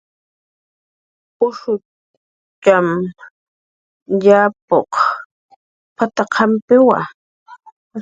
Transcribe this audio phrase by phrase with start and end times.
[1.45, 2.87] "Ushutxam
[4.25, 4.93] yapuq
[5.95, 6.99] p""at""aqampiwa"